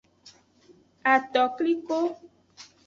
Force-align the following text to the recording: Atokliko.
Atokliko. 1.13 1.97